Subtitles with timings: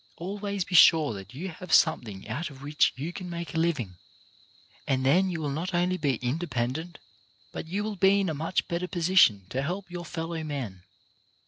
[0.17, 3.97] Always be sure that you have something out of which you can make a living,
[4.87, 6.97] and then you will not only be independent,
[7.51, 10.81] but you will be in a much better position to help your fellow men.